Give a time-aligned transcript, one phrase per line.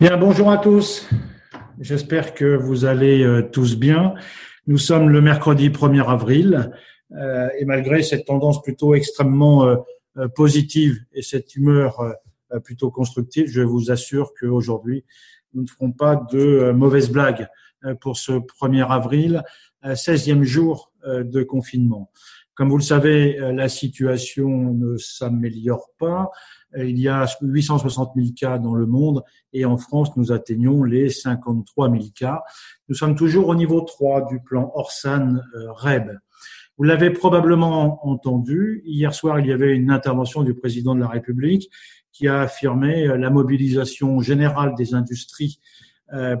[0.00, 1.08] Bien, bonjour à tous.
[1.80, 4.14] J'espère que vous allez euh, tous bien.
[4.68, 6.70] Nous sommes le mercredi 1er avril
[7.16, 12.14] euh, et malgré cette tendance plutôt extrêmement euh, positive et cette humeur
[12.62, 15.04] plutôt constructive, je vous assure qu'aujourd'hui,
[15.52, 17.48] nous ne ferons pas de mauvaises blagues
[18.00, 19.42] pour ce 1er avril,
[19.84, 22.10] 16e jour de confinement.
[22.58, 26.28] Comme vous le savez, la situation ne s'améliore pas.
[26.76, 31.08] Il y a 860 000 cas dans le monde et en France, nous atteignons les
[31.08, 32.42] 53 000 cas.
[32.88, 36.18] Nous sommes toujours au niveau 3 du plan Orsan-REB.
[36.78, 41.08] Vous l'avez probablement entendu, hier soir, il y avait une intervention du président de la
[41.08, 41.70] République
[42.10, 45.87] qui a affirmé la mobilisation générale des industries euh,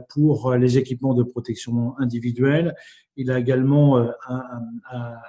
[0.08, 2.74] pour les équipements de protection individuelle.
[3.16, 4.10] Il a également euh,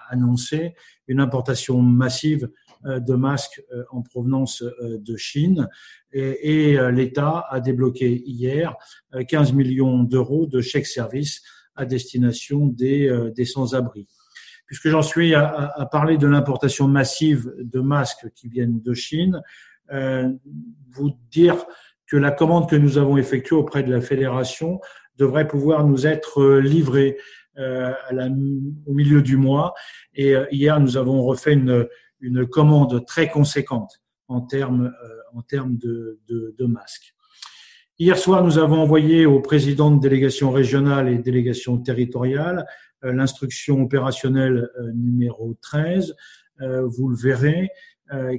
[0.09, 0.75] annoncé
[1.07, 2.49] une importation massive
[2.85, 5.67] euh, de masques euh, en provenance euh, de Chine.
[6.13, 8.75] Et, l'État a débloqué hier
[9.27, 11.43] 15 millions d'euros de chèques services
[11.75, 14.07] à destination des, des sans-abri.
[14.65, 19.41] Puisque j'en suis à, parler de l'importation massive de masques qui viennent de Chine,
[19.91, 20.31] euh,
[20.91, 21.65] vous dire
[22.09, 24.79] que la commande que nous avons effectuée auprès de la fédération
[25.17, 27.17] devrait pouvoir nous être livrée
[27.57, 28.27] euh, à la,
[28.85, 29.73] au milieu du mois.
[30.15, 31.87] Et hier, nous avons refait une,
[32.21, 37.15] une commande très conséquente en termes, euh, en termes de, de, de, masques.
[37.97, 42.65] Hier soir, nous avons envoyé aux présidents de délégations régionales et délégations territoriales
[43.03, 46.15] euh, l'instruction opérationnelle euh, numéro 13,
[46.87, 47.69] vous le verrez,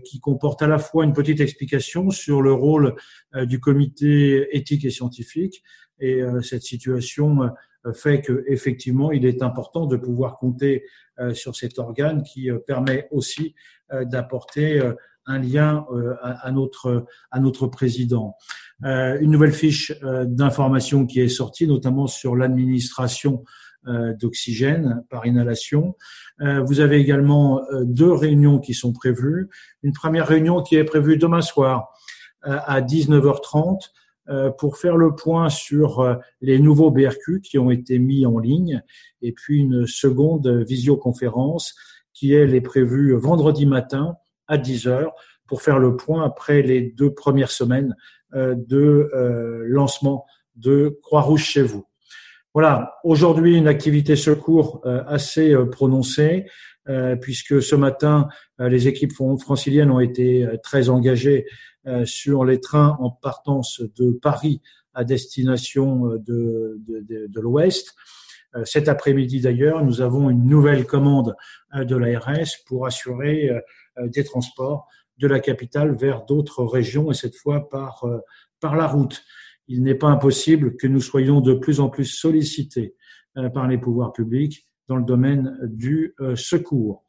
[0.05, 2.97] qui comporte à la fois une petite explication sur le rôle
[3.43, 5.63] du comité éthique et scientifique.
[6.01, 7.51] Et cette situation
[7.95, 10.85] fait que effectivement, il est important de pouvoir compter
[11.19, 13.55] euh, sur cet organe qui euh, permet aussi
[13.93, 14.81] euh, d'apporter
[15.27, 15.87] un lien
[16.23, 18.35] à, notre à notre président.
[18.83, 23.45] une nouvelle fiche d'information qui est sortie, notamment sur l'administration
[23.86, 25.97] d'oxygène par inhalation.
[26.39, 29.48] Vous avez également deux réunions qui sont prévues.
[29.83, 31.89] Une première réunion qui est prévue demain soir
[32.42, 33.91] à 19h30
[34.30, 38.39] euh, pour faire le point sur euh, les nouveaux BRQ qui ont été mis en
[38.39, 38.83] ligne
[39.23, 41.74] et puis une seconde visioconférence
[42.12, 44.17] qui elle est prévue vendredi matin
[44.47, 45.14] à 10 heures
[45.48, 47.97] pour faire le point après les deux premières semaines
[48.35, 49.11] euh, de
[49.64, 51.86] lancement de Croix-Rouge chez vous.
[52.52, 56.46] Voilà, aujourd'hui une activité secours assez prononcée
[57.20, 58.28] puisque ce matin
[58.58, 61.46] les équipes franciliennes ont été très engagées
[61.86, 64.61] euh, sur les trains en partance de Paris
[64.92, 67.94] à destination euh, de, l'Ouest.
[68.55, 71.34] Euh, cet après-midi d'ailleurs, nous avons une nouvelle commande
[71.74, 73.48] de l'ARS pour assurer
[73.98, 78.05] des transports de la capitale vers d'autres régions et cette fois par,
[78.61, 79.22] par la route.
[79.70, 82.95] Il n'est pas impossible que nous soyons de plus en plus sollicités
[83.55, 87.05] par les pouvoirs publics dans le domaine du secours.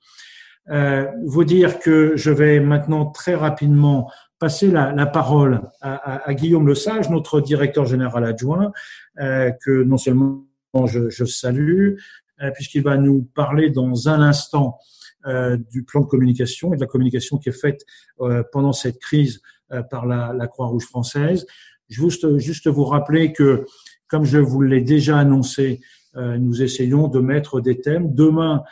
[0.69, 7.09] Euh, vous dire que je vais maintenant très rapidement passer la, parole à, Guillaume Lesage,
[7.09, 8.71] notre directeur général adjoint,
[9.19, 10.45] euh, que non seulement
[10.85, 11.95] je, salue,
[12.41, 14.79] euh, puisqu'il va nous parler dans un instant
[15.27, 17.85] euh, du plan de communication et de la communication qui est faite
[18.21, 21.45] euh, pendant cette crise euh, par la Croix-Rouge française.
[21.91, 23.65] Juste, juste vous rappeler que,
[24.07, 25.81] comme je vous l'ai déjà annoncé,
[26.15, 28.13] nous essayons de mettre des thèmes.
[28.13, 28.63] Demain,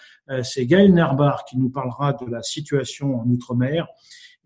[0.43, 3.87] c'est Gaël Nerbar qui nous parlera de la situation en Outre-mer.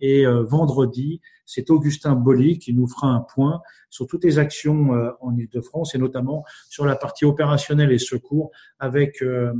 [0.03, 4.94] Et euh, vendredi, c'est Augustin Bolly qui nous fera un point sur toutes les actions
[4.94, 9.53] euh, en Ile-de-France et notamment sur la partie opérationnelle et secours avec euh,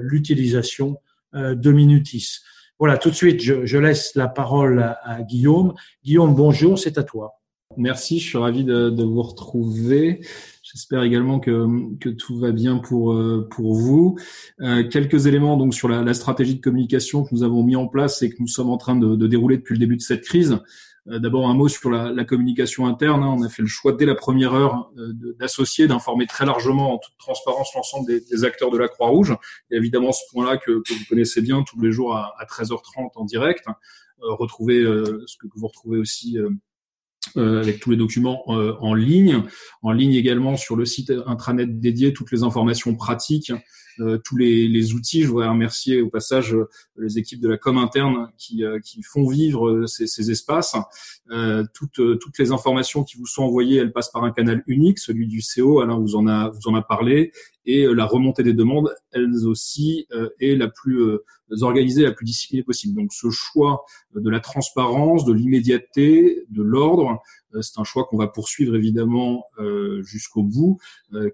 [0.00, 0.98] l'utilisation
[1.34, 2.38] de Minutis.
[2.78, 5.74] Voilà, tout de suite, je, je laisse la parole à, Guillaume.
[6.02, 7.37] Guillaume, bonjour, c'est à toi.
[7.76, 10.20] Merci, je suis ravi de, de vous retrouver.
[10.62, 11.66] J'espère également que,
[11.98, 14.18] que, tout va bien pour, euh, pour vous.
[14.60, 17.86] Euh, quelques éléments donc sur la, la, stratégie de communication que nous avons mis en
[17.86, 20.24] place et que nous sommes en train de, de dérouler depuis le début de cette
[20.24, 20.58] crise.
[21.08, 23.22] Euh, D'abord un mot sur la, la communication interne.
[23.22, 23.36] Hein.
[23.38, 26.98] On a fait le choix dès la première heure euh, d'associer, d'informer très largement en
[26.98, 29.36] toute transparence l'ensemble des, des, acteurs de la Croix-Rouge.
[29.70, 33.10] Et évidemment ce point-là que, que, vous connaissez bien tous les jours à, à 13h30
[33.14, 33.66] en direct.
[33.68, 34.82] Euh, retrouver
[35.26, 36.38] ce que vous retrouvez aussi
[37.36, 39.42] euh, avec tous les documents euh, en ligne,
[39.82, 43.52] en ligne également sur le site intranet dédié, toutes les informations pratiques,
[44.00, 45.22] euh, tous les, les, outils.
[45.22, 46.56] Je voudrais remercier au passage
[46.96, 50.76] les équipes de la com interne qui, qui font vivre ces, ces espaces.
[51.74, 55.26] toutes, toutes les informations qui vous sont envoyées, elles passent par un canal unique, celui
[55.26, 55.80] du CO.
[55.80, 57.32] Alain vous en a vous en a parlé,
[57.70, 60.08] et la remontée des demandes, elles aussi,
[60.40, 60.98] est la plus
[61.60, 62.94] organisée, la plus disciplinée possible.
[62.96, 63.84] Donc ce choix
[64.14, 67.20] de la transparence, de l'immédiateté, de l'ordre,
[67.60, 69.44] c'est un choix qu'on va poursuivre évidemment
[70.00, 70.78] jusqu'au bout,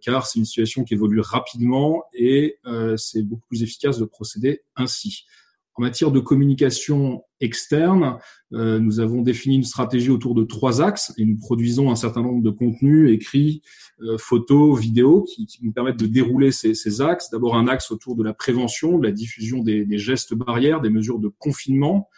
[0.03, 2.59] car c'est une situation qui évolue rapidement et
[2.97, 5.25] c'est beaucoup plus efficace de procéder ainsi.
[5.77, 8.19] En matière de communication externe,
[8.53, 12.23] euh, nous avons défini une stratégie autour de trois axes et nous produisons un certain
[12.23, 13.61] nombre de contenus écrits,
[14.01, 17.29] euh, photos, vidéos qui, nous permettent de dérouler ces, axes.
[17.31, 21.19] D'abord un axe autour de la prévention, de la diffusion des, gestes barrières, des mesures
[21.19, 22.09] de confinement.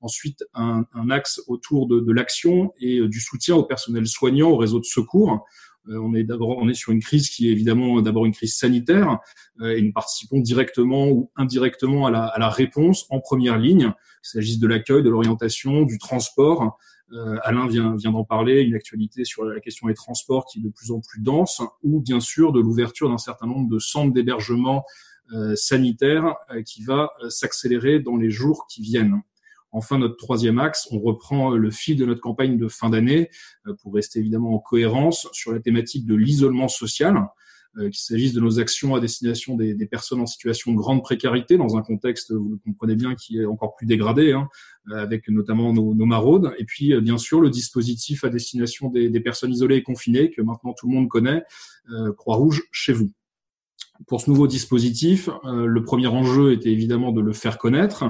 [0.00, 4.56] Ensuite, un, axe autour de, de l'action et euh, du soutien au personnel soignant, au
[4.56, 5.44] réseau de secours.
[5.88, 8.54] Euh, on est d'abord, on est sur une crise qui est évidemment d'abord une crise
[8.54, 9.18] sanitaire
[9.60, 13.92] euh, et nous participons directement ou indirectement à la, réponse en première ligne,
[14.22, 16.78] qu'il s'agisse de l'accueil, de l'orientation, du transport.
[17.12, 20.62] Euh, Alain vient, vient d'en parler, une actualité sur la question des transports qui est
[20.62, 24.12] de plus en plus dense, ou bien sûr de l'ouverture d'un certain nombre de centres
[24.12, 24.84] d'hébergement
[25.32, 26.34] euh, sanitaire
[26.66, 29.22] qui va s'accélérer dans les jours qui viennent.
[29.72, 33.30] Enfin, notre troisième axe, on reprend le fil de notre campagne de fin d'année
[33.66, 37.26] euh, pour rester évidemment en cohérence sur la thématique de l'isolement social,
[37.78, 41.56] euh, qu'il s'agisse de nos actions à destination des, personnes en situation de grande précarité
[41.56, 44.50] dans un contexte, vous le comprenez bien, qui est encore plus dégradé, hein,
[44.90, 49.52] euh, avec notamment nos, maraudes, et puis bien sûr le dispositif à destination des, personnes
[49.52, 51.44] isolées et confinées que maintenant tout le monde connaît,
[52.18, 53.10] Croix-Rouge chez vous.
[54.06, 58.04] Pour ce nouveau dispositif, le premier enjeu était évidemment de le faire connaître,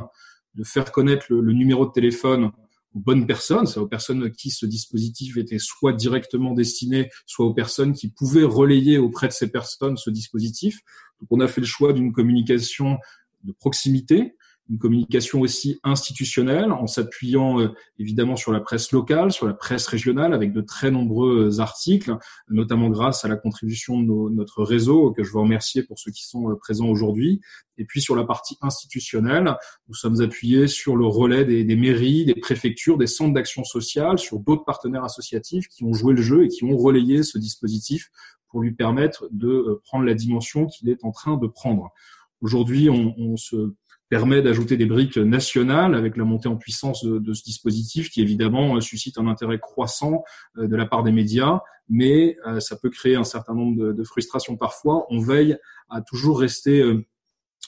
[0.55, 2.51] de faire connaître le, numéro de téléphone
[2.95, 7.47] aux bonnes personnes, c'est aux personnes à qui ce dispositif était soit directement destiné, soit
[7.47, 10.81] aux personnes qui pouvaient relayer auprès de ces personnes ce dispositif.
[11.21, 12.99] Donc on a fait le choix d'une communication
[13.45, 14.37] de proximité,
[14.71, 17.69] une communication aussi institutionnelle en s'appuyant euh,
[17.99, 22.17] évidemment sur la presse locale, sur la presse régionale avec de très nombreux articles,
[22.49, 26.27] notamment grâce à la contribution de notre réseau que je veux remercier pour ceux qui
[26.27, 27.41] sont euh, présents aujourd'hui.
[27.79, 29.57] Et puis sur la partie institutionnelle,
[29.89, 34.19] nous sommes appuyés sur le relais des, des mairies, des préfectures, des centres d'action sociale,
[34.19, 38.11] sur d'autres partenaires associatifs qui ont joué le jeu et qui ont relayé ce dispositif
[38.49, 41.91] pour lui permettre de euh, prendre la dimension qu'il est en train de prendre.
[42.41, 43.75] Aujourd'hui, on, on se
[44.13, 48.79] permet d'ajouter des briques nationales avec la montée en puissance de, ce dispositif qui évidemment
[48.83, 50.23] suscite un intérêt croissant
[50.59, 54.05] euh, de la part des médias, mais euh, ça peut créer un certain nombre de,
[54.05, 55.07] frustrations parfois.
[55.09, 55.57] On veille
[55.89, 57.07] à toujours rester euh,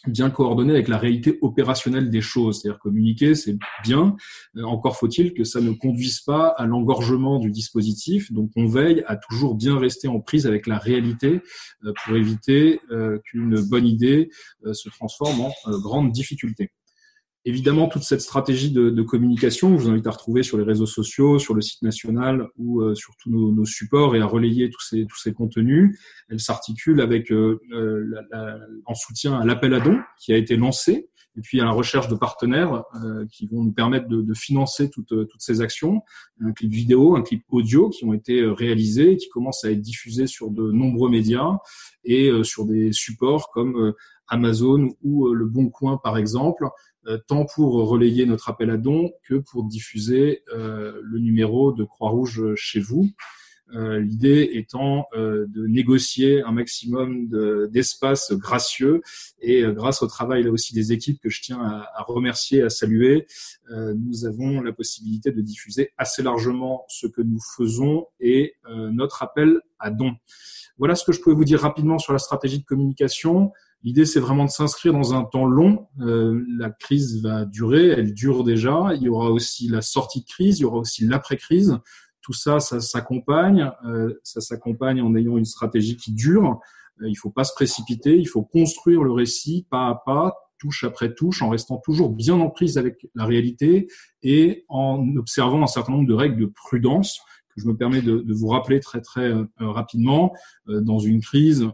[0.07, 2.61] bien coordonné avec la réalité opérationnelle des choses.
[2.61, 4.17] C'est-à-dire communiquer, c'est bien.
[4.57, 8.33] Euh, encore faut-il que ça ne conduise pas à l'engorgement du dispositif.
[8.33, 11.41] Donc on veille à toujours bien rester en prise avec la réalité
[11.85, 14.31] euh, pour éviter euh, qu'une bonne idée
[14.73, 16.71] se transforme en grande difficulté.
[17.47, 20.87] Évidemment, toute cette stratégie de, de, communication, je vous invite à retrouver sur les réseaux
[20.87, 24.71] sociaux, sur le site national ou euh, sur tous nos, nos, supports et à relayer
[24.71, 25.99] tous ces, tous ces contenus.
[26.31, 30.39] Elle s'articule avec euh, euh la, la, en soutien à l'appel à dons qui a
[30.39, 34.23] été lancé et puis à la recherche de partenaires euh, qui vont nous permettre de,
[34.23, 36.01] de financer toutes, toutes ces actions.
[36.41, 39.83] Un clip vidéo, un clip audio qui ont été réalisés et qui commencent à être
[39.83, 41.59] diffusés sur de nombreux médias
[42.05, 43.93] et sur des supports comme
[44.29, 46.71] Amazon ou Le Bon Coin par exemple, euh,
[47.27, 52.55] tant pour relayer notre appel à dons que pour diffuser euh, le numéro de Croix-Rouge
[52.55, 53.11] chez vous.
[53.75, 57.29] Euh, l'idée étant de négocier un maximum
[57.71, 59.01] d'espace gracieux
[59.41, 62.69] et grâce au travail là aussi des équipes que je tiens à, à remercier, à
[62.69, 63.27] saluer,
[63.71, 69.61] nous avons la possibilité de diffuser assez largement ce que nous faisons et notre appel
[69.79, 70.17] à dons.
[70.79, 73.53] Voilà ce que je pouvais vous dire rapidement sur la stratégie de communication.
[73.85, 75.87] L'idée, c'est vraiment de s'inscrire dans un temps long.
[76.01, 78.93] Euh, la crise va durer, elle dure déjà.
[78.97, 81.79] Il y aura aussi la sortie de crise, il y aura aussi l'après-crise.
[82.25, 83.71] Tout ça, ça s'accompagne.
[83.85, 86.59] Euh, ça s'accompagne en ayant une stratégie qui dure.
[87.01, 90.35] Euh, il ne faut pas se précipiter, il faut construire le récit pas à pas,
[90.59, 93.89] touche après touche, en restant toujours bien en prise avec la réalité
[94.23, 97.21] et en observant un certain nombre de règles de prudence
[97.55, 100.33] que je me permets de, de vous rappeler très très rapidement.
[100.67, 101.71] dans une crise, euh,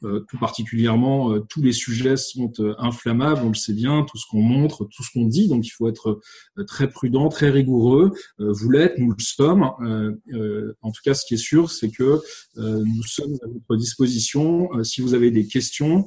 [0.00, 4.26] tout particulièrement, euh, tous les sujets sont euh, inflammables, on le sait bien, tout ce
[4.30, 6.20] qu'on montre, tout ce qu'on dit, donc il faut être
[6.66, 8.12] très prudent, très rigoureux.
[8.38, 9.62] vous l'êtes, nous le sommes.
[9.62, 12.20] en tout cas, ce qui est sûr, c'est que
[12.56, 16.06] nous sommes à votre disposition si vous avez des questions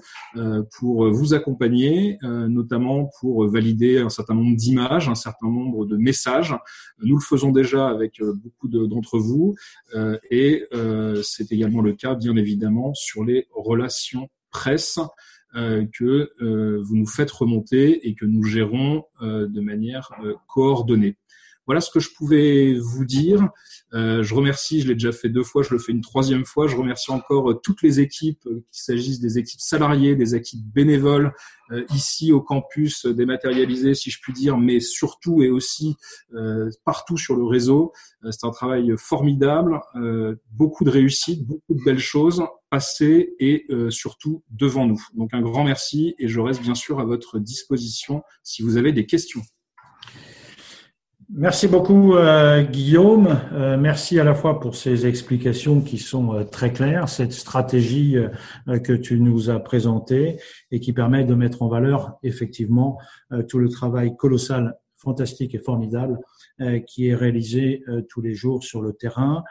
[0.77, 6.55] pour vous accompagner, notamment pour valider un certain nombre d'images, un certain nombre de messages.
[7.01, 9.55] Nous le faisons déjà avec beaucoup d'entre vous
[10.29, 10.65] et
[11.23, 13.80] c'est également le cas, bien évidemment, sur les relations
[14.51, 14.99] presse
[15.55, 20.11] euh, que euh, vous nous faites remonter et que nous gérons euh, de manière
[20.47, 21.17] coordonnée.
[21.67, 23.49] Voilà ce que je pouvais vous dire.
[23.93, 26.67] Je remercie, je l'ai déjà fait deux fois, je le fais une troisième fois.
[26.67, 31.33] Je remercie encore toutes les équipes, qu'il s'agisse des équipes salariées, des équipes bénévoles,
[31.93, 35.95] ici au campus dématérialisé, si je puis dire, mais surtout et aussi
[36.83, 37.93] partout sur le réseau.
[38.31, 39.79] C'est un travail formidable,
[40.51, 45.01] beaucoup de réussite, beaucoup de belles choses passées et surtout devant nous.
[45.13, 48.93] Donc un grand merci et je reste bien sûr à votre disposition si vous avez
[48.93, 49.41] des questions.
[51.33, 53.39] Merci beaucoup euh, Guillaume.
[53.53, 58.17] Euh, merci à la fois pour ces explications qui sont euh, très claires, cette stratégie
[58.83, 62.97] que tu nous as présentée et qui permet de mettre en valeur effectivement
[63.47, 66.19] tout le travail colossal, fantastique et formidable
[66.85, 69.43] qui est réalisé tous les jours sur le terrain.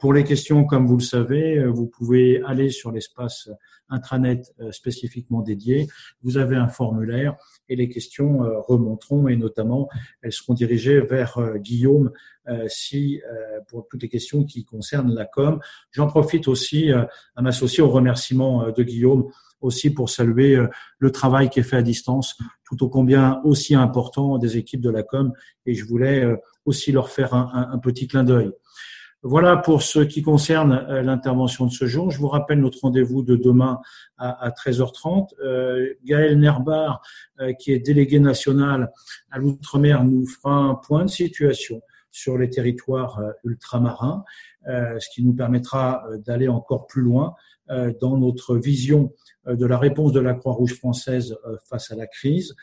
[0.00, 3.50] Pour les questions, comme vous le savez, vous pouvez aller sur l'espace
[3.88, 5.88] intranet spécifiquement dédié.
[6.22, 7.36] Vous avez un formulaire
[7.68, 9.88] et les questions euh, remonteront et notamment
[10.22, 12.10] elles seront dirigées vers euh, Guillaume
[12.48, 13.20] euh, si
[13.68, 15.60] pour toutes les questions qui concernent la com.
[15.90, 20.58] J'en profite aussi à m'associer au remerciement de Guillaume aussi pour saluer
[20.98, 24.90] le travail qui est fait à distance, tout au combien aussi important des équipes de
[24.90, 25.32] la com.
[25.64, 26.26] Et je voulais
[26.66, 28.52] aussi leur faire un, un petit clin d'œil.
[29.26, 32.10] Voilà pour ce qui concerne euh, l'intervention de ce jour.
[32.10, 33.80] Je vous rappelle notre rendez-vous de demain
[34.18, 35.30] à, 13h30.
[35.42, 37.00] Euh, Gaël Nerbar,
[37.40, 38.92] euh, qui est délégué national
[39.30, 44.24] à l'outre-mer, nous fera un point de situation sur les territoires ultramarins,
[44.68, 47.34] ce qui nous permettra d'aller encore plus loin
[48.00, 49.12] dans notre vision
[49.48, 51.36] de la réponse de la Croix-Rouge française
[51.68, 52.54] face à la crise.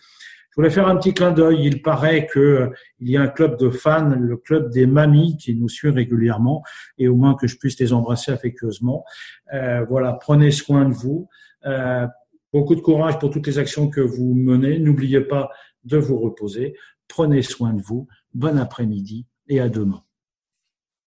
[0.51, 1.65] Je voulais faire un petit clin d'œil.
[1.65, 5.55] Il paraît que il y a un club de fans, le club des mamies, qui
[5.55, 6.61] nous suit régulièrement,
[6.97, 9.05] et au moins que je puisse les embrasser affectueusement.
[9.53, 11.29] Euh, voilà, prenez soin de vous.
[11.65, 12.05] Euh,
[12.51, 14.77] beaucoup de courage pour toutes les actions que vous menez.
[14.79, 15.49] N'oubliez pas
[15.85, 16.75] de vous reposer.
[17.07, 18.07] Prenez soin de vous.
[18.33, 20.03] Bon après-midi et à demain.